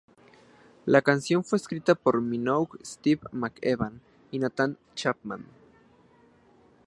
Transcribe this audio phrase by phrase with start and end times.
[0.87, 5.45] La canción fue escrita por Minogue, Steve McEwan y Nathan Chapman.